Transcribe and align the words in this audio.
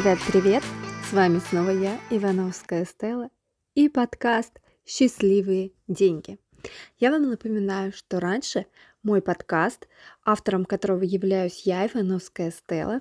Привет-привет! 0.00 0.62
С 1.10 1.12
вами 1.12 1.40
снова 1.40 1.70
я, 1.70 2.00
Ивановская 2.08 2.84
Стелла, 2.84 3.30
и 3.74 3.88
подкаст 3.88 4.60
«Счастливые 4.86 5.72
деньги». 5.88 6.38
Я 6.98 7.10
вам 7.10 7.28
напоминаю, 7.28 7.92
что 7.92 8.20
раньше 8.20 8.66
мой 9.02 9.20
подкаст, 9.20 9.88
автором 10.24 10.66
которого 10.66 11.02
являюсь 11.02 11.62
я, 11.62 11.84
Ивановская 11.88 12.52
Стелла, 12.52 13.00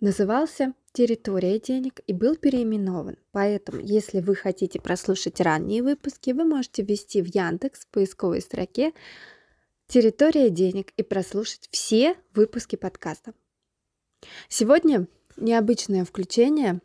назывался 0.00 0.74
«Территория 0.92 1.58
денег» 1.58 2.00
и 2.06 2.12
был 2.12 2.36
переименован. 2.36 3.16
Поэтому, 3.32 3.80
если 3.80 4.20
вы 4.20 4.34
хотите 4.34 4.78
прослушать 4.78 5.40
ранние 5.40 5.82
выпуски, 5.82 6.32
вы 6.32 6.44
можете 6.44 6.82
ввести 6.82 7.22
в 7.22 7.34
Яндекс 7.34 7.86
в 7.86 7.88
поисковой 7.88 8.42
строке 8.42 8.92
«Территория 9.86 10.50
денег» 10.50 10.92
и 10.98 11.02
прослушать 11.02 11.70
все 11.70 12.14
выпуски 12.34 12.76
подкаста. 12.76 13.32
Сегодня 14.50 15.06
необычное 15.36 16.04
включение. 16.04 16.80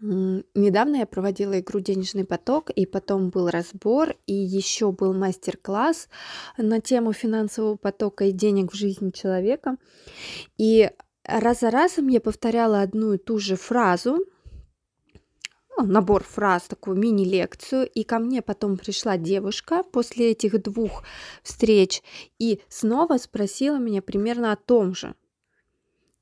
Недавно 0.00 0.96
я 0.96 1.06
проводила 1.06 1.58
игру 1.60 1.80
«Денежный 1.80 2.24
поток», 2.24 2.70
и 2.70 2.84
потом 2.84 3.30
был 3.30 3.48
разбор, 3.48 4.16
и 4.26 4.34
еще 4.34 4.92
был 4.92 5.14
мастер-класс 5.14 6.08
на 6.58 6.80
тему 6.80 7.12
финансового 7.12 7.76
потока 7.76 8.24
и 8.26 8.32
денег 8.32 8.72
в 8.72 8.76
жизни 8.76 9.10
человека. 9.10 9.76
И 10.58 10.90
раз 11.24 11.60
за 11.60 11.70
разом 11.70 12.08
я 12.08 12.20
повторяла 12.20 12.82
одну 12.82 13.14
и 13.14 13.18
ту 13.18 13.38
же 13.38 13.56
фразу, 13.56 14.18
ну, 15.76 15.86
набор 15.86 16.22
фраз, 16.22 16.64
такую 16.64 16.96
мини-лекцию, 16.96 17.88
и 17.88 18.04
ко 18.04 18.18
мне 18.18 18.42
потом 18.42 18.76
пришла 18.76 19.16
девушка 19.16 19.82
после 19.82 20.32
этих 20.32 20.62
двух 20.62 21.02
встреч 21.42 22.02
и 22.38 22.60
снова 22.68 23.16
спросила 23.16 23.78
меня 23.78 24.02
примерно 24.02 24.52
о 24.52 24.56
том 24.56 24.94
же. 24.94 25.14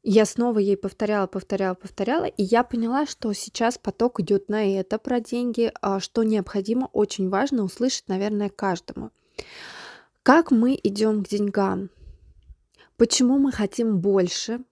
Я 0.05 0.27
снова 0.27 0.59
ей 0.59 0.77
повторяла, 0.77 1.29
повторяла, 1.29 1.75
повторяла, 1.75 2.25
и 2.25 2.43
я 2.43 2.65
поняла, 2.65 3.07
что 3.07 3.33
сейчас 3.33 3.79
поток 3.79 4.19
идет 4.19 4.49
на 4.49 4.65
это 4.65 4.99
про 4.99 5.21
деньги, 5.21 5.71
а 5.81 6.01
что 6.01 6.25
необходимо, 6.25 6.87
очень 6.93 7.29
важно 7.29 7.63
услышать, 7.63 8.09
наверное, 8.09 8.49
каждому. 8.49 9.11
Как 10.25 10.51
мы 10.51 10.79
идем 10.83 11.23
к 11.23 11.29
деньгам? 11.29 11.89
Почему 12.97 13.39
мы 13.39 13.53
хотим 13.53 14.01
больше? 14.01 14.65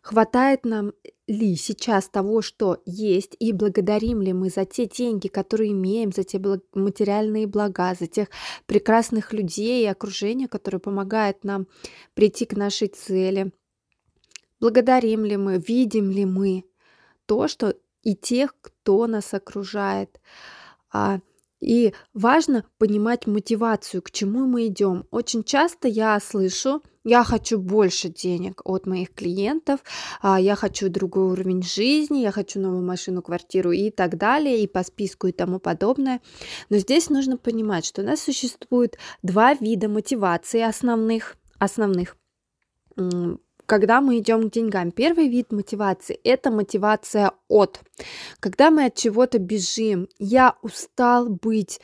Хватает 0.00 0.64
нам 0.64 0.92
ли 1.26 1.54
сейчас 1.54 2.08
того, 2.08 2.40
что 2.40 2.78
есть, 2.86 3.36
и 3.38 3.52
благодарим 3.52 4.22
ли 4.22 4.32
мы 4.32 4.48
за 4.48 4.64
те 4.64 4.86
деньги, 4.86 5.28
которые 5.28 5.72
имеем, 5.72 6.12
за 6.12 6.24
те 6.24 6.40
материальные 6.74 7.46
блага, 7.46 7.94
за 7.94 8.06
тех 8.06 8.28
прекрасных 8.64 9.34
людей 9.34 9.84
и 9.84 9.88
окружения, 9.88 10.48
которые 10.48 10.80
помогают 10.80 11.44
нам 11.44 11.66
прийти 12.14 12.46
к 12.46 12.56
нашей 12.56 12.88
цели– 12.88 13.52
Благодарим 14.66 15.24
ли 15.24 15.36
мы, 15.36 15.58
видим 15.58 16.10
ли 16.10 16.24
мы 16.24 16.64
то, 17.26 17.46
что 17.46 17.76
и 18.02 18.16
тех, 18.16 18.52
кто 18.60 19.06
нас 19.06 19.32
окружает. 19.32 20.20
А, 20.92 21.20
и 21.60 21.94
важно 22.14 22.64
понимать 22.76 23.28
мотивацию, 23.28 24.02
к 24.02 24.10
чему 24.10 24.44
мы 24.44 24.66
идем. 24.66 25.06
Очень 25.12 25.44
часто 25.44 25.86
я 25.86 26.18
слышу, 26.18 26.82
я 27.04 27.22
хочу 27.22 27.60
больше 27.60 28.08
денег 28.08 28.60
от 28.64 28.86
моих 28.88 29.14
клиентов, 29.14 29.78
а, 30.20 30.40
я 30.40 30.56
хочу 30.56 30.88
другой 30.88 31.30
уровень 31.30 31.62
жизни, 31.62 32.22
я 32.22 32.32
хочу 32.32 32.58
новую 32.58 32.84
машину, 32.84 33.22
квартиру 33.22 33.70
и 33.70 33.90
так 33.90 34.18
далее, 34.18 34.64
и 34.64 34.66
по 34.66 34.82
списку 34.82 35.28
и 35.28 35.32
тому 35.32 35.60
подобное. 35.60 36.20
Но 36.70 36.78
здесь 36.78 37.08
нужно 37.08 37.36
понимать, 37.36 37.84
что 37.84 38.02
у 38.02 38.04
нас 38.04 38.20
существует 38.20 38.98
два 39.22 39.54
вида 39.54 39.88
мотивации 39.88 40.60
основных, 40.60 41.36
основных 41.60 42.16
когда 43.66 44.00
мы 44.00 44.18
идем 44.18 44.48
к 44.48 44.52
деньгам. 44.52 44.90
Первый 44.92 45.28
вид 45.28 45.52
мотивации– 45.52 46.18
это 46.24 46.50
мотивация 46.50 47.32
от. 47.48 47.80
Когда 48.40 48.70
мы 48.70 48.86
от 48.86 48.94
чего-то 48.94 49.38
бежим, 49.38 50.08
я 50.18 50.56
устал 50.62 51.28
быть 51.28 51.80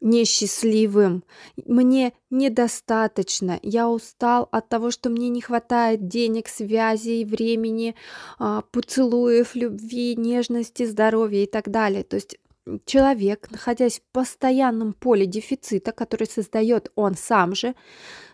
несчастливым, 0.00 1.24
мне 1.66 2.14
недостаточно, 2.30 3.58
я 3.62 3.88
устал 3.88 4.48
от 4.50 4.68
того, 4.68 4.90
что 4.90 5.10
мне 5.10 5.28
не 5.28 5.42
хватает 5.42 6.08
денег, 6.08 6.48
связей, 6.48 7.24
времени, 7.24 7.94
а, 8.38 8.62
поцелуев, 8.62 9.54
любви, 9.54 10.16
нежности, 10.16 10.86
здоровья 10.86 11.42
и 11.42 11.46
так 11.46 11.70
далее. 11.70 12.02
То 12.02 12.16
есть 12.16 12.38
человек, 12.86 13.50
находясь 13.50 14.00
в 14.00 14.12
постоянном 14.12 14.92
поле 14.92 15.26
дефицита, 15.26 15.92
который 15.92 16.26
создает 16.26 16.90
он 16.94 17.14
сам 17.14 17.54
же, 17.54 17.74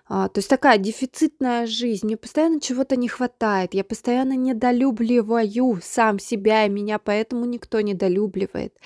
а, 0.08 0.28
то 0.28 0.38
есть 0.38 0.48
такая 0.48 0.78
дефицитная 0.78 1.66
жизнь, 1.66 2.06
мне 2.06 2.16
постоянно 2.16 2.60
чего-то 2.60 2.94
не 2.96 3.08
хватает, 3.08 3.74
я 3.74 3.82
постоянно 3.82 4.34
недолюбливаю 4.34 5.80
сам 5.82 6.20
себя, 6.20 6.64
и 6.64 6.68
меня 6.68 6.98
поэтому 7.00 7.44
никто 7.44 7.80
недолюбливает. 7.80 8.76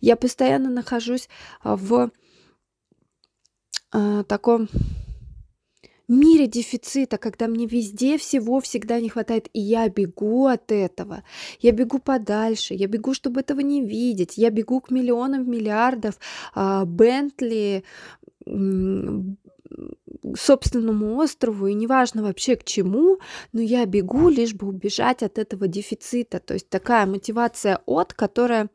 Я 0.00 0.16
постоянно 0.16 0.68
нахожусь 0.68 1.30
а, 1.62 1.76
в 1.76 2.10
а, 3.90 4.22
таком 4.24 4.68
мире 6.08 6.46
дефицита, 6.46 7.16
когда 7.16 7.48
мне 7.48 7.66
везде 7.66 8.18
всего 8.18 8.60
всегда 8.60 9.00
не 9.00 9.08
хватает, 9.08 9.48
и 9.54 9.60
я 9.60 9.88
бегу 9.88 10.44
от 10.46 10.70
этого, 10.70 11.24
я 11.58 11.72
бегу 11.72 11.98
подальше, 11.98 12.74
я 12.74 12.86
бегу, 12.86 13.14
чтобы 13.14 13.40
этого 13.40 13.60
не 13.60 13.82
видеть, 13.82 14.36
я 14.36 14.50
бегу 14.50 14.80
к 14.82 14.90
миллионам, 14.90 15.50
миллиардов, 15.50 16.18
Бентли, 16.54 17.82
собственному 20.36 21.16
острову, 21.16 21.66
и 21.66 21.74
неважно 21.74 22.22
вообще 22.22 22.56
к 22.56 22.64
чему, 22.64 23.18
но 23.52 23.60
я 23.60 23.86
бегу, 23.86 24.28
лишь 24.28 24.54
бы 24.54 24.66
убежать 24.68 25.22
от 25.22 25.38
этого 25.38 25.68
дефицита. 25.68 26.40
То 26.40 26.54
есть 26.54 26.68
такая 26.68 27.06
мотивация 27.06 27.80
от, 27.86 28.12
которая 28.12 28.68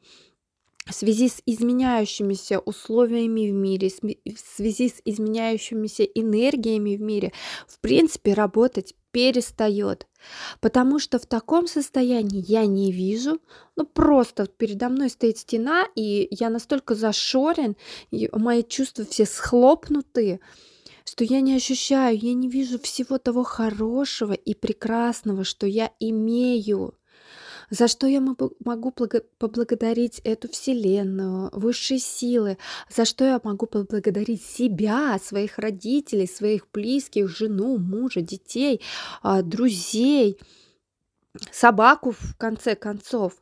в 0.88 0.94
связи 0.94 1.30
с 1.30 1.42
изменяющимися 1.46 2.60
условиями 2.60 3.52
в 3.52 3.54
мире, 3.54 3.90
в 3.90 4.40
связи 4.40 4.90
с 4.90 5.02
изменяющимися 5.06 6.04
энергиями 6.04 6.96
в 6.96 7.02
мире, 7.02 7.32
в 7.68 7.80
принципе, 7.80 8.34
работать 8.34 8.96
перестает. 9.12 10.08
Потому 10.60 11.00
что 11.00 11.20
в 11.20 11.26
таком 11.26 11.68
состоянии 11.68 12.44
я 12.48 12.66
не 12.66 12.92
вижу, 12.92 13.40
ну 13.76 13.86
просто 13.86 14.48
передо 14.48 14.90
мной 14.90 15.10
стоит 15.10 15.38
стена, 15.38 15.86
и 15.96 16.28
я 16.32 16.50
настолько 16.50 16.96
зашорен, 16.96 17.76
и 18.10 18.30
мои 18.34 18.64
чувства 18.64 19.06
все 19.06 19.26
схлопнуты, 19.26 20.40
что 21.12 21.26
я 21.26 21.42
не 21.42 21.56
ощущаю, 21.56 22.18
я 22.18 22.34
не 22.34 22.48
вижу 22.48 22.80
всего 22.80 23.18
того 23.18 23.44
хорошего 23.44 24.32
и 24.32 24.54
прекрасного, 24.54 25.44
что 25.44 25.68
я 25.68 25.92
имею. 26.00 26.96
За 27.70 27.90
что 27.90 28.08
я 28.08 28.22
могу 28.22 28.92
поблагодарить 29.38 30.20
эту 30.24 30.48
Вселенную, 30.48 31.50
высшие 31.52 32.00
силы, 32.00 32.58
за 32.90 33.04
что 33.04 33.26
я 33.26 33.42
могу 33.44 33.66
поблагодарить 33.66 34.42
себя, 34.42 35.20
своих 35.22 35.58
родителей, 35.58 36.28
своих 36.28 36.66
близких, 36.72 37.28
жену, 37.28 37.78
мужа, 37.78 38.22
детей, 38.22 38.80
а, 39.22 39.42
друзей, 39.42 40.38
собаку 41.52 42.12
в 42.12 42.36
конце 42.38 42.76
концов. 42.76 43.34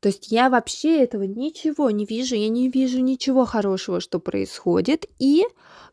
То 0.00 0.08
есть 0.08 0.30
я 0.30 0.50
вообще 0.50 1.02
этого 1.02 1.22
ничего 1.24 1.90
не 1.90 2.04
вижу, 2.04 2.34
я 2.34 2.48
не 2.48 2.68
вижу 2.68 3.00
ничего 3.00 3.44
хорошего, 3.44 4.00
что 4.00 4.18
происходит, 4.18 5.06
и 5.18 5.44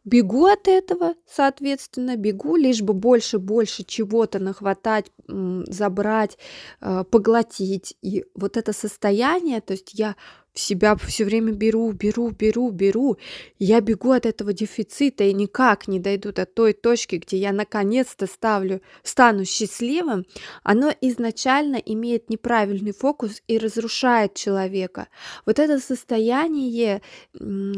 бегу 0.04 0.46
от 0.46 0.68
этого, 0.68 1.16
соответственно, 1.30 2.16
бегу, 2.16 2.56
лишь 2.56 2.82
бы 2.82 2.94
больше, 2.94 3.38
больше 3.40 3.84
чего-то 3.84 4.40
нахватать, 4.40 5.12
забрать, 5.28 6.38
э, 6.82 7.04
поглотить. 7.10 7.96
И 8.02 8.26
вот 8.36 8.58
это 8.58 8.74
состояние, 8.74 9.62
то 9.62 9.74
есть 9.74 9.94
я 9.94 10.16
в 10.54 10.60
себя 10.60 10.96
все 10.96 11.26
время 11.26 11.54
беру, 11.54 11.92
беру, 11.92 12.30
беру, 12.32 12.72
беру. 12.72 13.18
Я 13.58 13.80
бегу 13.82 14.12
от 14.12 14.26
этого 14.26 14.54
дефицита 14.54 15.24
и 15.24 15.34
никак 15.34 15.88
не 15.88 16.00
дойду 16.00 16.32
до 16.34 16.46
той 16.46 16.74
точки, 16.74 17.16
где 17.16 17.38
я 17.38 17.52
наконец-то 17.52 18.28
ставлю, 18.28 18.82
стану 19.04 19.46
счастливым, 19.46 20.26
оно 20.64 20.94
изначально 21.02 21.78
имеет 21.78 22.30
неправильный 22.30 22.94
фокус 22.94 23.42
и 23.48 23.58
разрушает 23.58 24.36
человека. 24.36 25.08
Вот 25.46 25.60
это 25.60 25.80
состояние 25.80 27.02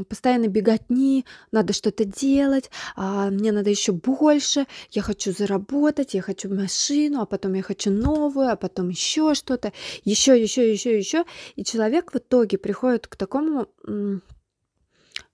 постоянно 0.10 0.48
беготни, 0.48 1.26
надо 1.52 1.74
что-то 1.74 2.06
делать, 2.06 2.72
а 2.96 3.30
мне 3.30 3.52
надо 3.52 3.70
еще 3.70 3.92
больше, 3.92 4.66
я 4.92 5.02
хочу 5.02 5.32
заработать, 5.32 6.14
я 6.14 6.22
хочу 6.22 6.54
машину, 6.54 7.22
а 7.22 7.26
потом 7.26 7.54
я 7.54 7.62
хочу 7.62 7.92
новую, 7.92 8.50
а 8.50 8.56
потом 8.56 8.90
еще 8.90 9.34
что-то, 9.36 9.74
еще, 10.04 10.42
еще, 10.42 10.72
еще, 10.72 10.98
еще. 10.98 11.26
И 11.56 11.64
человек 11.64 12.14
в 12.14 12.18
итоге 12.18 12.58
приходит 12.64 13.08
к 13.08 13.16
такому 13.16 13.68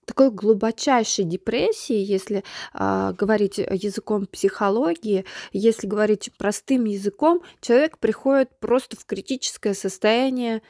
такой 0.06 0.32
глубочайшей 0.32 1.24
депрессии, 1.24 1.96
если 1.96 2.44
э, 2.74 3.14
говорить 3.16 3.60
языком 3.60 4.26
психологии, 4.26 5.24
если 5.54 5.86
говорить 5.86 6.32
простым 6.36 6.86
языком, 6.86 7.44
человек 7.62 8.00
приходит 8.00 8.50
просто 8.60 8.98
в 8.98 9.06
критическое 9.06 9.76
состояние, 9.76 10.64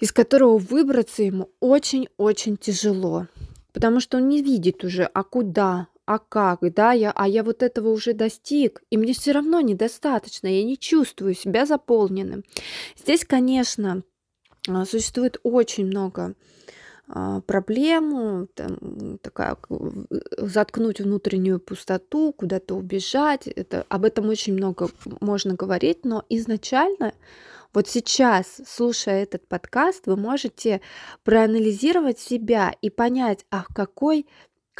из 0.00 0.10
которого 0.12 0.58
выбраться 0.58 1.22
ему 1.22 1.50
очень-очень 1.60 2.56
тяжело, 2.56 3.28
потому 3.72 4.00
что 4.00 4.16
он 4.16 4.28
не 4.28 4.42
видит 4.42 4.82
уже, 4.82 5.04
а 5.04 5.22
куда, 5.22 5.86
а 6.06 6.18
как, 6.18 6.58
да, 6.74 6.90
я, 6.90 7.12
а 7.12 7.28
я 7.28 7.44
вот 7.44 7.62
этого 7.62 7.90
уже 7.90 8.14
достиг, 8.14 8.82
и 8.90 8.96
мне 8.96 9.12
все 9.12 9.30
равно 9.30 9.60
недостаточно, 9.60 10.48
я 10.48 10.64
не 10.64 10.76
чувствую 10.76 11.34
себя 11.34 11.66
заполненным. 11.66 12.42
Здесь, 12.96 13.24
конечно, 13.24 14.02
существует 14.84 15.38
очень 15.42 15.86
много 15.86 16.34
а, 17.08 17.40
проблему, 17.40 18.46
там, 18.54 19.18
такая, 19.18 19.56
заткнуть 20.38 21.00
внутреннюю 21.00 21.58
пустоту, 21.58 22.32
куда-то 22.32 22.76
убежать. 22.76 23.48
Это, 23.48 23.84
об 23.88 24.04
этом 24.04 24.28
очень 24.28 24.54
много 24.54 24.90
можно 25.20 25.54
говорить, 25.54 26.04
но 26.04 26.24
изначально 26.28 27.12
вот 27.72 27.88
сейчас, 27.88 28.60
слушая 28.66 29.22
этот 29.22 29.46
подкаст, 29.46 30.06
вы 30.06 30.16
можете 30.16 30.80
проанализировать 31.22 32.18
себя 32.18 32.74
и 32.80 32.90
понять, 32.90 33.44
а 33.50 33.64
какой 33.72 34.26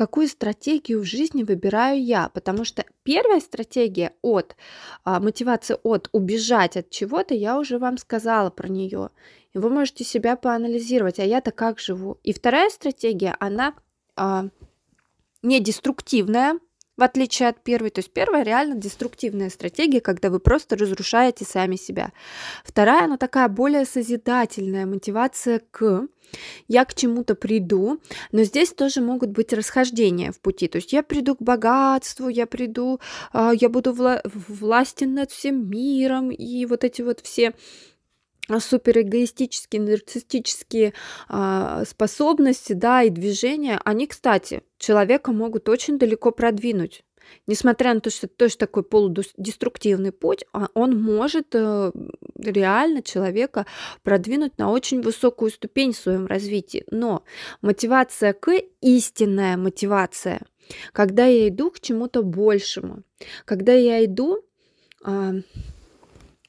какую 0.00 0.28
стратегию 0.28 1.02
в 1.02 1.04
жизни 1.04 1.42
выбираю 1.42 2.02
я, 2.02 2.30
потому 2.30 2.64
что 2.64 2.86
первая 3.02 3.38
стратегия 3.38 4.14
от 4.22 4.56
а, 5.04 5.20
мотивации 5.20 5.76
от 5.82 6.08
убежать 6.12 6.78
от 6.78 6.88
чего-то, 6.88 7.34
я 7.34 7.58
уже 7.58 7.78
вам 7.78 7.98
сказала 7.98 8.48
про 8.48 8.66
нее. 8.66 9.10
И 9.52 9.58
вы 9.58 9.68
можете 9.68 10.04
себя 10.04 10.36
поанализировать, 10.36 11.18
а 11.18 11.24
я-то 11.26 11.50
как 11.50 11.78
живу. 11.78 12.18
И 12.22 12.32
вторая 12.32 12.70
стратегия, 12.70 13.36
она 13.40 13.74
а, 14.16 14.46
не 15.42 15.60
деструктивная, 15.60 16.58
в 17.00 17.02
отличие 17.02 17.48
от 17.48 17.62
первой. 17.62 17.88
То 17.88 18.00
есть 18.00 18.12
первая 18.12 18.44
реально 18.44 18.74
деструктивная 18.74 19.48
стратегия, 19.48 20.02
когда 20.02 20.28
вы 20.28 20.38
просто 20.38 20.76
разрушаете 20.76 21.46
сами 21.46 21.76
себя. 21.76 22.12
Вторая, 22.62 23.04
она 23.04 23.16
такая 23.16 23.48
более 23.48 23.86
созидательная, 23.86 24.84
мотивация 24.84 25.62
к 25.70 26.06
я 26.68 26.84
к 26.84 26.94
чему-то 26.94 27.34
приду, 27.34 28.00
но 28.30 28.44
здесь 28.44 28.72
тоже 28.72 29.00
могут 29.00 29.30
быть 29.30 29.52
расхождения 29.52 30.30
в 30.30 30.38
пути. 30.40 30.68
То 30.68 30.76
есть 30.76 30.92
я 30.92 31.02
приду 31.02 31.34
к 31.34 31.42
богатству, 31.42 32.28
я 32.28 32.46
приду, 32.46 33.00
а, 33.32 33.52
я 33.52 33.68
буду 33.68 33.92
вла- 33.92 34.20
властен 34.24 35.14
над 35.14 35.32
всем 35.32 35.68
миром, 35.68 36.30
и 36.30 36.66
вот 36.66 36.84
эти 36.84 37.02
вот 37.02 37.18
все 37.20 37.54
супер 38.58 38.98
эгоистические, 39.00 39.82
нарциссические 39.82 40.94
а, 41.28 41.84
способности, 41.84 42.72
да, 42.72 43.02
и 43.02 43.10
движения, 43.10 43.80
они, 43.84 44.06
кстати, 44.06 44.62
человека 44.78 45.30
могут 45.30 45.68
очень 45.68 45.98
далеко 45.98 46.32
продвинуть. 46.32 47.04
Несмотря 47.46 47.94
на 47.94 48.00
то, 48.00 48.10
что 48.10 48.26
это 48.26 48.36
тоже 48.36 48.56
такой 48.56 48.82
полудеструктивный 48.82 50.12
путь, 50.12 50.44
а, 50.52 50.68
он 50.74 51.00
может 51.00 51.54
э, 51.54 51.92
реально 52.36 53.02
человека 53.02 53.66
продвинуть 54.02 54.58
на 54.58 54.70
очень 54.70 55.00
высокую 55.00 55.50
ступень 55.50 55.92
в 55.92 55.96
своем 55.96 56.26
развитии. 56.26 56.84
Но 56.90 57.24
мотивация 57.62 58.32
к 58.32 58.52
истинная 58.80 59.56
мотивация, 59.56 60.40
когда 60.92 61.26
я 61.26 61.48
иду 61.48 61.70
к 61.70 61.80
чему-то 61.80 62.22
большему, 62.22 63.02
когда 63.44 63.72
я 63.72 64.04
иду, 64.04 64.44
а, 65.04 65.32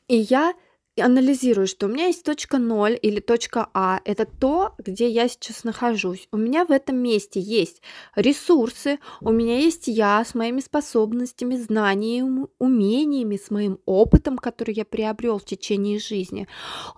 и 0.07 0.17
я 0.17 0.53
анализирую, 0.99 1.67
что 1.67 1.85
у 1.85 1.89
меня 1.89 2.07
есть 2.07 2.23
точка 2.23 2.57
0 2.57 2.99
или 3.01 3.21
точка 3.21 3.69
А. 3.73 4.01
Это 4.03 4.25
то, 4.25 4.73
где 4.77 5.07
я 5.07 5.29
сейчас 5.29 5.63
нахожусь. 5.63 6.27
У 6.33 6.37
меня 6.37 6.65
в 6.65 6.71
этом 6.71 6.97
месте 6.97 7.39
есть 7.39 7.81
ресурсы, 8.15 8.99
у 9.21 9.31
меня 9.31 9.57
есть 9.57 9.87
я 9.87 10.23
с 10.23 10.35
моими 10.35 10.59
способностями, 10.59 11.55
знаниями, 11.55 12.47
умениями, 12.59 13.37
с 13.37 13.49
моим 13.51 13.79
опытом, 13.85 14.37
который 14.37 14.73
я 14.73 14.83
приобрел 14.83 15.39
в 15.39 15.45
течение 15.45 15.97
жизни. 15.97 16.47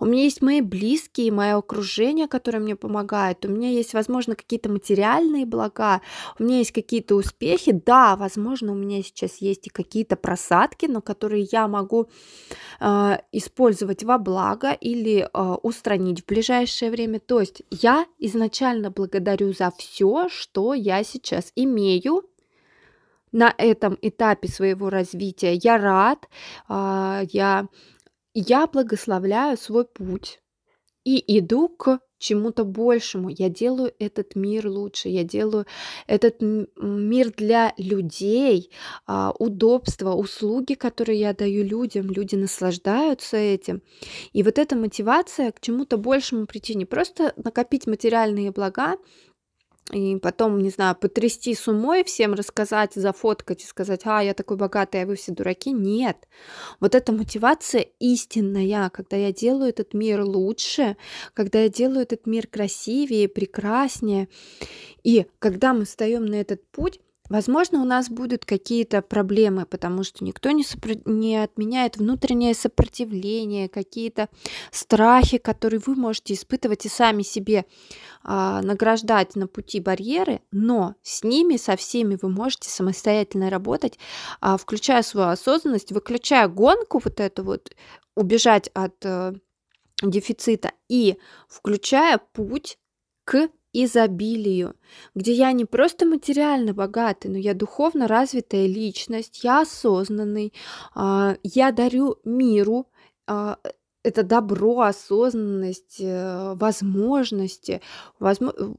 У 0.00 0.06
меня 0.06 0.24
есть 0.24 0.42
мои 0.42 0.60
близкие, 0.60 1.30
мое 1.30 1.56
окружение, 1.56 2.26
которое 2.26 2.58
мне 2.58 2.74
помогает. 2.74 3.44
У 3.44 3.48
меня 3.48 3.70
есть, 3.70 3.94
возможно, 3.94 4.34
какие-то 4.34 4.70
материальные 4.70 5.46
блага, 5.46 6.00
у 6.38 6.42
меня 6.42 6.58
есть 6.58 6.72
какие-то 6.72 7.14
успехи. 7.14 7.70
Да, 7.70 8.16
возможно, 8.16 8.72
у 8.72 8.76
меня 8.76 9.02
сейчас 9.04 9.36
есть 9.36 9.68
и 9.68 9.70
какие-то 9.70 10.16
просадки, 10.16 10.86
но 10.86 11.00
которые 11.00 11.46
я 11.52 11.68
могу 11.68 12.08
э, 12.80 13.18
использовать 13.30 13.83
использовать 13.84 14.04
во 14.04 14.18
благо 14.18 14.72
или 14.72 15.28
э, 15.32 15.56
устранить 15.62 16.22
в 16.22 16.26
ближайшее 16.26 16.90
время. 16.90 17.20
То 17.20 17.40
есть 17.40 17.62
я 17.70 18.06
изначально 18.18 18.90
благодарю 18.90 19.52
за 19.52 19.70
все, 19.76 20.28
что 20.28 20.74
я 20.74 21.04
сейчас 21.04 21.52
имею 21.56 22.22
на 23.32 23.52
этом 23.58 23.98
этапе 24.02 24.48
своего 24.48 24.90
развития. 24.90 25.54
Я 25.54 25.78
рад, 25.78 26.28
э, 26.68 27.26
я, 27.32 27.68
я 28.34 28.66
благословляю 28.66 29.56
свой 29.56 29.84
путь 29.84 30.40
и 31.04 31.38
иду 31.38 31.68
к 31.68 32.00
чему-то 32.24 32.64
большему. 32.64 33.28
Я 33.28 33.48
делаю 33.48 33.92
этот 33.98 34.34
мир 34.34 34.68
лучше, 34.68 35.08
я 35.08 35.24
делаю 35.24 35.66
этот 36.06 36.40
мир 36.40 37.32
для 37.36 37.74
людей, 37.76 38.70
а, 39.06 39.32
удобства, 39.38 40.12
услуги, 40.12 40.74
которые 40.74 41.20
я 41.20 41.34
даю 41.34 41.64
людям, 41.64 42.10
люди 42.10 42.34
наслаждаются 42.36 43.36
этим. 43.36 43.82
И 44.32 44.42
вот 44.42 44.58
эта 44.58 44.74
мотивация 44.74 45.52
к 45.52 45.60
чему-то 45.60 45.98
большему 45.98 46.46
прийти, 46.46 46.74
не 46.74 46.86
просто 46.86 47.34
накопить 47.36 47.86
материальные 47.86 48.50
блага, 48.50 48.96
и 49.92 50.16
потом, 50.16 50.58
не 50.60 50.70
знаю, 50.70 50.96
потрясти 50.96 51.54
с 51.54 51.68
умой, 51.68 52.04
всем 52.04 52.32
рассказать, 52.32 52.94
зафоткать 52.94 53.62
и 53.62 53.66
сказать, 53.66 54.02
а, 54.04 54.22
я 54.22 54.32
такой 54.32 54.56
богатый, 54.56 55.02
а 55.02 55.06
вы 55.06 55.14
все 55.16 55.32
дураки. 55.32 55.72
Нет. 55.72 56.16
Вот 56.80 56.94
эта 56.94 57.12
мотивация 57.12 57.86
истинная, 57.98 58.88
когда 58.90 59.16
я 59.16 59.32
делаю 59.32 59.68
этот 59.68 59.92
мир 59.92 60.22
лучше, 60.22 60.96
когда 61.34 61.60
я 61.60 61.68
делаю 61.68 62.02
этот 62.02 62.26
мир 62.26 62.46
красивее, 62.46 63.28
прекраснее. 63.28 64.28
И 65.02 65.26
когда 65.38 65.74
мы 65.74 65.84
встаем 65.84 66.24
на 66.24 66.36
этот 66.36 66.66
путь, 66.68 67.00
Возможно, 67.30 67.80
у 67.80 67.86
нас 67.86 68.10
будут 68.10 68.44
какие-то 68.44 69.00
проблемы, 69.00 69.64
потому 69.64 70.04
что 70.04 70.22
никто 70.24 70.50
не, 70.50 70.62
сопро... 70.62 70.94
не 71.06 71.42
отменяет 71.42 71.96
внутреннее 71.96 72.52
сопротивление, 72.52 73.70
какие-то 73.70 74.28
страхи, 74.70 75.38
которые 75.38 75.80
вы 75.86 75.94
можете 75.94 76.34
испытывать 76.34 76.84
и 76.84 76.90
сами 76.90 77.22
себе 77.22 77.64
а, 78.22 78.60
награждать 78.60 79.36
на 79.36 79.46
пути 79.46 79.80
барьеры, 79.80 80.42
но 80.52 80.96
с 81.02 81.24
ними, 81.24 81.56
со 81.56 81.76
всеми 81.76 82.18
вы 82.20 82.28
можете 82.28 82.68
самостоятельно 82.68 83.48
работать, 83.48 83.98
а, 84.42 84.58
включая 84.58 85.02
свою 85.02 85.28
осознанность, 85.28 85.92
выключая 85.92 86.46
гонку 86.48 87.00
вот 87.02 87.20
эту 87.20 87.42
вот, 87.42 87.74
убежать 88.14 88.68
от 88.74 88.94
а, 89.06 89.32
дефицита 90.02 90.72
и 90.90 91.16
включая 91.48 92.18
путь 92.18 92.76
к 93.24 93.48
изобилию, 93.74 94.76
где 95.14 95.32
я 95.32 95.52
не 95.52 95.64
просто 95.64 96.06
материально 96.06 96.72
богатый, 96.72 97.28
но 97.28 97.38
я 97.38 97.54
духовно 97.54 98.08
развитая 98.08 98.66
личность, 98.66 99.44
я 99.44 99.62
осознанный, 99.62 100.52
а, 100.94 101.36
я 101.42 101.72
дарю 101.72 102.16
миру 102.24 102.86
а, 103.26 103.58
это 104.04 104.22
добро, 104.22 104.82
осознанность, 104.82 105.96
э, 105.98 106.54
возможности. 106.56 107.80
Возможно, 108.18 108.76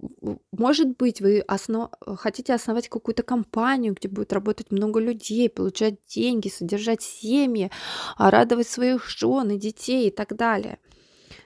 может 0.52 0.96
быть, 0.98 1.20
вы 1.20 1.40
основ... 1.40 1.90
хотите 2.18 2.54
основать 2.54 2.90
какую-то 2.90 3.24
компанию, 3.24 3.96
где 3.96 4.08
будет 4.08 4.32
работать 4.32 4.72
много 4.72 5.00
людей, 5.00 5.50
получать 5.50 5.96
деньги, 6.08 6.48
содержать 6.48 7.02
семьи, 7.02 7.72
а, 8.18 8.30
радовать 8.30 8.68
своих 8.68 9.10
жен 9.10 9.50
и 9.50 9.58
детей 9.58 10.10
и 10.10 10.12
так 10.12 10.36
далее. 10.36 10.78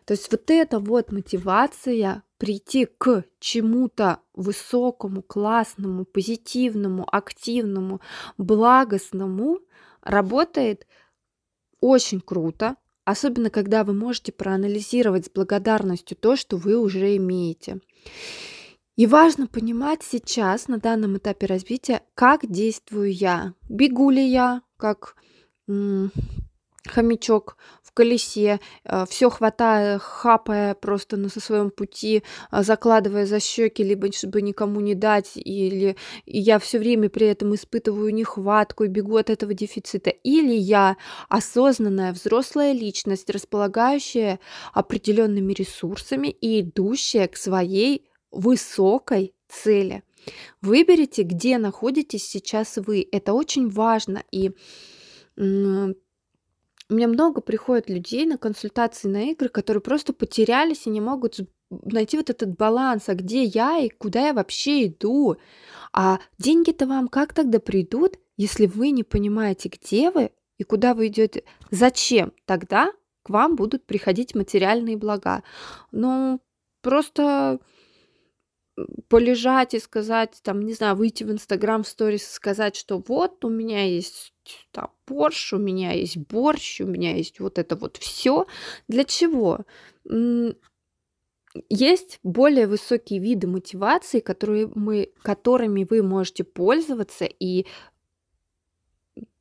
То 0.04 0.14
есть 0.14 0.30
вот 0.30 0.52
эта 0.52 0.80
вот 0.80 1.14
мотивация 1.14 2.24
прийти 2.40 2.86
к 2.86 3.26
чему-то 3.40 4.22
высокому, 4.34 5.22
классному, 5.22 6.06
позитивному, 6.06 7.06
активному, 7.12 8.00
благостному 8.38 9.60
работает 10.02 10.88
очень 11.82 12.22
круто, 12.22 12.78
особенно 13.04 13.50
когда 13.50 13.84
вы 13.84 13.94
можете 13.94 14.32
проанализировать 14.32 15.26
с 15.26 15.30
благодарностью 15.30 16.18
то, 16.18 16.36
что 16.36 16.58
вы 16.58 16.80
уже 16.80 17.18
имеете. 17.18 17.82
И 18.96 19.06
важно 19.06 19.48
понимать 19.48 20.04
сейчас, 20.04 20.68
на 20.68 20.78
данном 20.78 21.18
этапе 21.18 21.46
развития, 21.46 22.04
как 22.16 22.50
действую 22.50 23.14
я. 23.14 23.54
Бегу 23.70 24.10
ли 24.10 24.26
я, 24.26 24.62
как 24.78 25.16
хомячок 26.90 27.58
в 27.84 27.94
колесе, 27.94 28.60
э, 28.84 29.06
все 29.10 29.30
хватая, 29.30 30.00
хапая 30.00 30.76
просто 30.76 31.18
на 31.18 31.30
со 31.30 31.40
своем 31.40 31.72
пути, 31.72 32.24
э, 32.52 32.64
закладывая 32.64 33.26
за 33.26 33.40
щеки, 33.40 33.84
либо 33.84 34.12
чтобы 34.12 34.42
никому 34.42 34.80
не 34.80 34.96
дать, 34.96 35.32
или 35.36 35.96
и 36.26 36.40
я 36.40 36.60
все 36.60 36.80
время 36.80 37.10
при 37.10 37.28
этом 37.28 37.56
испытываю 37.56 38.14
нехватку 38.14 38.84
и 38.84 38.88
бегу 38.88 39.18
от 39.18 39.30
этого 39.30 39.54
дефицита, 39.54 40.10
или 40.10 40.54
я 40.54 40.98
осознанная 41.30 42.14
взрослая 42.14 42.74
личность, 42.74 43.30
располагающая 43.30 44.40
определенными 44.74 45.54
ресурсами 45.54 46.28
и 46.30 46.62
идущая 46.62 47.28
к 47.28 47.38
своей 47.38 48.10
высокой 48.32 49.34
цели. 49.48 50.04
Выберите, 50.62 51.24
где 51.24 51.58
находитесь 51.58 52.28
сейчас 52.28 52.78
вы. 52.78 53.08
Это 53.12 53.34
очень 53.34 53.70
важно. 53.70 54.24
И 54.32 54.52
меня 56.90 57.08
много 57.08 57.42
приходит 57.42 57.90
людей 57.90 58.26
на 58.26 58.38
консультации 58.38 59.08
на 59.08 59.32
игры, 59.32 59.50
которые 59.50 59.82
просто 59.82 60.14
потерялись 60.14 60.88
и 60.88 60.90
не 60.90 61.02
могут 61.02 61.40
найти 61.70 62.18
вот 62.18 62.30
этот 62.30 62.58
баланс, 62.58 63.10
а 63.10 63.16
где 63.16 63.44
я 63.44 63.78
и 63.78 63.90
куда 63.90 64.28
я 64.28 64.34
вообще 64.34 64.88
иду. 64.88 65.38
А 65.94 66.20
деньги-то 66.38 66.88
вам 66.88 67.08
как 67.08 67.34
тогда 67.34 67.60
придут, 67.60 68.18
если 68.38 68.66
вы 68.66 68.90
не 68.92 69.04
понимаете, 69.04 69.70
где 69.70 70.12
вы 70.12 70.32
и 70.58 70.64
куда 70.64 70.94
вы 70.94 71.08
идете? 71.08 71.44
Зачем 71.72 72.34
тогда 72.46 72.92
к 73.24 73.30
вам 73.30 73.56
будут 73.56 73.86
приходить 73.86 74.36
материальные 74.36 74.98
блага? 74.98 75.44
Ну, 75.92 76.42
просто 76.82 77.60
полежать 79.08 79.74
и 79.74 79.80
сказать, 79.80 80.40
там, 80.44 80.62
не 80.62 80.74
знаю, 80.74 80.96
выйти 80.96 81.24
в 81.24 81.32
Инстаграм 81.32 81.84
в 81.84 81.88
сторис 81.88 82.24
и 82.24 82.34
сказать, 82.34 82.76
что 82.76 83.04
вот 83.08 83.44
у 83.46 83.50
меня 83.50 83.86
есть 83.86 84.34
там 84.72 84.92
борщ, 85.08 85.54
у 85.54 85.58
меня 85.58 85.92
есть 85.94 86.18
борщ, 86.18 86.82
у 86.82 86.86
меня 86.86 87.16
есть 87.16 87.40
вот 87.40 87.58
это 87.58 87.76
вот 87.76 87.98
все. 87.98 88.46
Для 88.88 89.04
чего? 89.04 89.60
Есть 91.70 92.20
более 92.24 92.68
высокие 92.68 93.20
виды 93.20 93.48
мотивации, 93.48 94.20
которые 94.20 94.72
мы, 94.74 95.12
которыми 95.24 95.86
вы 95.90 96.04
можете 96.04 96.44
пользоваться 96.44 97.26
и 97.26 97.66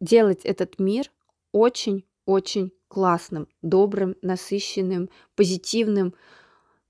делать 0.01 0.45
этот 0.45 0.79
мир 0.79 1.11
очень-очень 1.53 2.73
классным, 2.89 3.49
добрым, 3.63 4.17
насыщенным, 4.23 5.11
позитивным, 5.37 6.15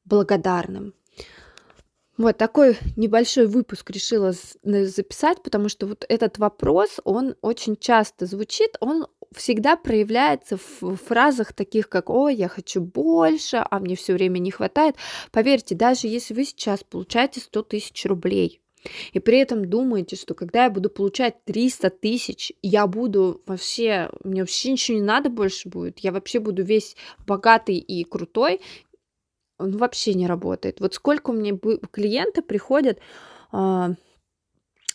благодарным. 0.05 0.95
Вот 2.19 2.37
такой 2.37 2.77
небольшой 2.97 3.47
выпуск 3.47 3.91
решила 3.91 4.35
записать, 4.65 5.41
потому 5.41 5.69
что 5.69 5.87
вот 5.87 6.05
этот 6.09 6.39
вопрос, 6.39 6.99
он 7.05 7.37
очень 7.43 7.77
часто 7.77 8.27
звучит, 8.27 8.77
он 8.81 9.07
всегда 9.33 9.77
проявляется 9.77 10.59
в 10.81 10.97
фразах 10.97 11.53
таких, 11.53 11.89
как 11.89 12.11
«Ой, 12.11 12.35
я 12.35 12.49
хочу 12.49 12.81
больше, 12.81 13.65
а 13.71 13.79
мне 13.79 13.95
все 13.95 14.15
время 14.15 14.41
не 14.41 14.51
хватает». 14.51 14.97
Поверьте, 15.31 15.77
даже 15.77 16.09
если 16.09 16.35
вы 16.35 16.45
сейчас 16.45 16.83
получаете 16.83 17.39
100 17.39 17.63
тысяч 17.63 18.05
рублей, 18.05 18.61
и 19.13 19.19
при 19.21 19.39
этом 19.39 19.69
думаете, 19.69 20.17
что 20.17 20.35
когда 20.35 20.65
я 20.65 20.71
буду 20.71 20.91
получать 20.91 21.45
300 21.45 21.91
тысяч, 21.91 22.53
я 22.63 22.87
буду 22.87 23.43
вообще, 23.47 24.11
мне 24.25 24.43
вообще 24.43 24.73
ничего 24.73 24.99
не 24.99 25.05
надо 25.05 25.31
больше 25.31 25.69
будет, 25.69 26.01
я 26.01 26.13
вообще 26.13 26.41
буду 26.41 26.63
весь 26.63 26.97
богатый 27.27 27.77
и 27.77 28.05
крутой, 28.05 28.61
он 29.59 29.77
вообще 29.77 30.15
не 30.15 30.27
работает. 30.27 30.81
Вот 30.81 30.95
сколько 30.95 31.31
у 31.31 31.35
меня 31.35 31.59
клиенты 31.91 32.43
приходят 32.43 32.99
а, 33.53 33.91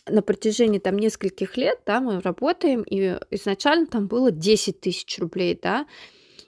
на 0.06 0.22
протяжении 0.22 0.78
там 0.78 0.96
нескольких 0.96 1.56
лет, 1.56 1.80
да, 1.86 2.00
мы 2.00 2.20
работаем, 2.20 2.82
и 2.82 3.18
изначально 3.30 3.86
там 3.86 4.06
было 4.06 4.30
10 4.30 4.80
тысяч 4.80 5.18
рублей, 5.18 5.58
да, 5.60 5.86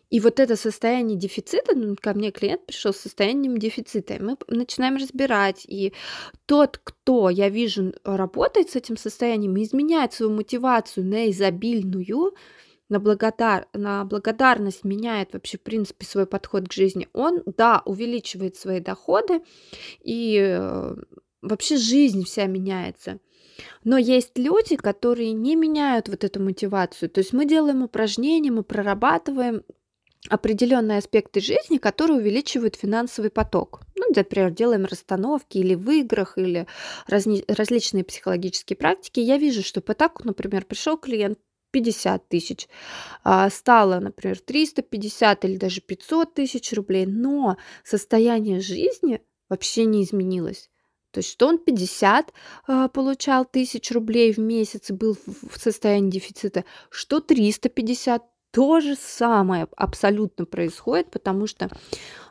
и 0.09 0.21
вот 0.21 0.39
это 0.39 0.55
состояние 0.55 1.19
дефицита, 1.19 1.75
ну, 1.75 1.97
ко 2.01 2.15
мне 2.15 2.31
клиент 2.31 2.65
пришел 2.65 2.93
с 2.93 2.99
состоянием 2.99 3.59
дефицита, 3.59 4.15
и 4.15 4.21
мы 4.21 4.37
начинаем 4.47 4.97
разбирать, 4.97 5.65
и 5.67 5.93
тот, 6.47 6.79
кто, 6.83 7.29
я 7.29 7.49
вижу, 7.49 7.93
работает 8.05 8.71
с 8.71 8.77
этим 8.77 8.97
состоянием, 8.97 9.61
изменяет 9.61 10.13
свою 10.13 10.33
мотивацию 10.33 11.07
на 11.07 11.29
изобильную, 11.31 12.35
на, 12.89 13.01
благодар... 13.01 13.67
на 13.73 14.05
благодарность 14.05 14.85
меняет 14.85 15.33
вообще, 15.33 15.59
в 15.59 15.63
принципе, 15.63 16.07
свой 16.07 16.27
подход 16.27 16.69
к 16.69 16.73
жизни, 16.73 17.09
он, 17.13 17.43
да, 17.57 17.83
увеличивает 17.85 18.57
свои 18.57 18.81
доходы, 18.81 19.43
и 20.01 20.39
э, 20.39 20.95
вообще 21.43 21.77
жизнь 21.77 22.25
вся 22.25 22.47
меняется. 22.47 23.19
Но 23.85 23.97
есть 23.97 24.37
люди, 24.37 24.77
которые 24.77 25.33
не 25.33 25.57
меняют 25.57 26.09
вот 26.09 26.25
эту 26.25 26.41
мотивацию. 26.43 27.09
То 27.09 27.21
есть 27.21 27.33
мы 27.33 27.47
делаем 27.47 27.83
упражнения, 27.83 28.51
мы 28.51 28.63
прорабатываем 28.63 29.63
определенные 30.29 30.99
аспекты 30.99 31.41
жизни, 31.41 31.79
которые 31.79 32.19
увеличивают 32.19 32.77
финансовый 32.77 33.31
поток. 33.31 33.83
Ну, 33.95 34.05
например, 34.15 34.51
делаем 34.51 34.85
расстановки 34.85 35.59
или 35.59 35.75
в 35.75 35.89
играх, 35.91 36.37
или 36.37 36.67
разни- 37.09 37.45
различные 37.49 38.05
психологические 38.05 38.77
практики. 38.77 39.21
Я 39.21 39.39
вижу, 39.39 39.63
что 39.63 39.81
по 39.81 39.95
таку, 39.95 40.25
например, 40.25 40.65
пришел 40.65 40.97
клиент, 40.97 41.39
50 41.77 42.29
тысяч, 42.31 42.69
а, 43.23 43.51
стало, 43.51 44.01
например, 44.01 44.41
350 44.41 45.45
или 45.45 45.59
даже 45.59 45.83
500 45.83 46.33
тысяч 46.33 46.73
рублей, 46.73 47.05
но 47.05 47.59
состояние 47.85 48.61
жизни 48.61 49.21
вообще 49.51 49.85
не 49.85 50.03
изменилось. 50.03 50.71
То 51.11 51.19
есть, 51.19 51.31
что 51.31 51.47
он 51.47 51.59
50 51.59 52.33
а, 52.67 52.89
получал 52.89 53.45
тысяч 53.45 53.91
рублей 53.91 54.33
в 54.33 54.39
месяц 54.39 54.89
и 54.89 54.95
был 54.95 55.19
в 55.27 55.59
состоянии 55.59 56.11
дефицита, 56.11 56.65
что 56.89 57.21
350 57.21 58.23
то 58.53 58.81
же 58.81 58.97
самое 58.97 59.69
абсолютно 59.77 60.47
происходит, 60.47 61.11
потому 61.11 61.47
что 61.47 61.69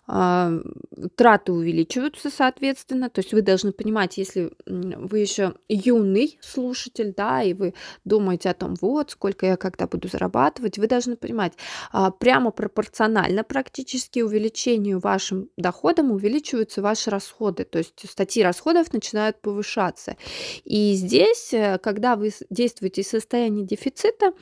траты 0.08 1.52
увеличиваются, 1.52 2.30
соответственно. 2.30 3.10
То 3.10 3.20
есть 3.20 3.34
вы 3.34 3.42
должны 3.42 3.72
понимать, 3.72 4.18
если 4.18 4.52
вы 4.66 5.20
еще 5.20 5.56
юный 5.68 6.38
слушатель, 6.42 7.14
да, 7.16 7.42
и 7.42 7.54
вы 7.54 7.74
думаете 8.04 8.50
о 8.50 8.54
том, 8.54 8.76
вот, 8.82 9.12
сколько 9.12 9.48
я 9.48 9.58
когда 9.58 9.88
буду 9.88 10.08
зарабатывать, 10.08 10.78
вы 10.78 10.88
должны 10.88 11.16
понимать, 11.16 11.54
а, 11.92 12.12
прямо 12.12 12.52
пропорционально 12.52 13.44
практически 13.44 14.20
увеличению 14.20 15.00
вашим 15.00 15.50
доходам 15.58 16.12
увеличиваются 16.12 16.82
ваши 16.82 17.10
расходы, 17.10 17.64
то 17.64 17.80
есть 17.80 18.08
статьи 18.10 18.44
расходов 18.44 18.94
начинают 18.94 19.42
повышаться. 19.42 20.18
И 20.64 20.94
здесь, 20.94 21.54
э, 21.54 21.80
когда 21.80 22.16
вы 22.16 22.32
действуете 22.50 23.02
в 23.02 23.08
состоянии 23.08 23.64
дефицита, 23.64 24.34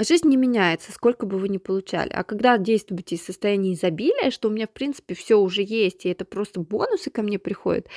Жизнь 0.00 0.28
не 0.28 0.36
меняется, 0.36 0.92
сколько 0.92 1.26
бы 1.26 1.38
вы 1.38 1.48
ни 1.48 1.58
получали. 1.58 2.10
А 2.10 2.22
когда 2.22 2.56
действуете 2.56 3.16
из 3.16 3.24
состояния 3.24 3.74
изобилия, 3.74 4.30
что 4.30 4.48
у 4.48 4.52
меня, 4.52 4.66
в 4.68 4.70
принципе, 4.70 5.14
все 5.14 5.36
уже 5.36 5.62
есть, 5.62 6.06
и 6.06 6.08
это 6.08 6.24
просто 6.24 6.60
бонусы 6.60 7.10
ко 7.10 7.22
мне 7.22 7.40
приходят, 7.40 7.88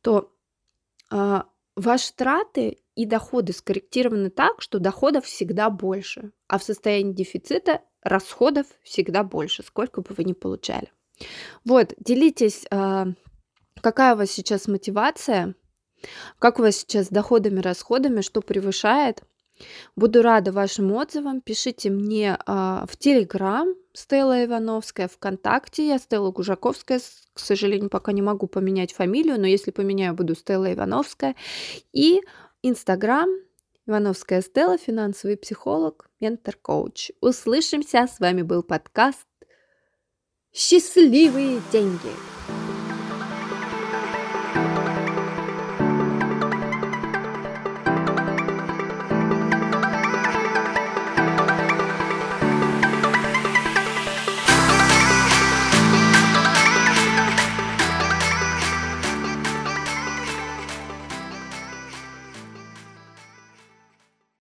то 0.00 0.32
э, 1.10 1.42
ваши 1.76 2.14
траты 2.14 2.78
и 2.94 3.04
доходы 3.04 3.52
скорректированы 3.52 4.30
так, 4.30 4.62
что 4.62 4.78
доходов 4.78 5.26
всегда 5.26 5.68
больше, 5.68 6.32
а 6.48 6.58
в 6.58 6.62
состоянии 6.62 7.12
дефицита 7.12 7.82
расходов 8.02 8.66
всегда 8.82 9.22
больше, 9.22 9.62
сколько 9.62 10.00
бы 10.00 10.14
вы 10.14 10.24
ни 10.24 10.32
получали. 10.32 10.90
Вот, 11.66 11.92
делитесь, 11.98 12.66
э, 12.70 13.04
какая 13.82 14.14
у 14.14 14.16
вас 14.18 14.30
сейчас 14.30 14.66
мотивация, 14.66 15.54
как 16.38 16.58
у 16.58 16.62
вас 16.62 16.76
сейчас 16.76 17.06
с 17.06 17.10
доходами, 17.10 17.60
расходами, 17.60 18.22
что 18.22 18.40
превышает, 18.40 19.22
Буду 19.96 20.22
рада 20.22 20.52
вашим 20.52 20.92
отзывам. 20.92 21.40
Пишите 21.40 21.90
мне 21.90 22.38
а, 22.46 22.86
в 22.88 22.96
Телеграм 22.96 23.74
Стелла 23.92 24.44
Ивановская, 24.44 25.08
ВКонтакте 25.08 25.88
я 25.88 25.98
Стелла 25.98 26.30
Гужаковская. 26.30 27.00
К 27.32 27.38
сожалению, 27.38 27.90
пока 27.90 28.12
не 28.12 28.22
могу 28.22 28.46
поменять 28.46 28.92
фамилию, 28.92 29.40
но 29.40 29.46
если 29.46 29.70
поменяю, 29.70 30.14
буду 30.14 30.34
Стелла 30.34 30.72
Ивановская. 30.72 31.34
И 31.92 32.22
Инстаграм 32.62 33.28
Ивановская 33.86 34.42
Стелла, 34.42 34.78
финансовый 34.78 35.36
психолог, 35.36 36.10
ментор-коуч. 36.20 37.10
Услышимся. 37.20 38.06
С 38.06 38.20
вами 38.20 38.42
был 38.42 38.62
подкаст 38.62 39.26
«Счастливые 40.52 41.60
деньги». 41.72 42.39